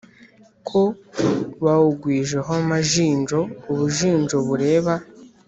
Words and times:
Ko 0.67 0.81
bawugwijeho 1.63 2.49
amashinjo, 2.61 3.39
ubushinjo 3.71 4.37
bureba 4.47 4.93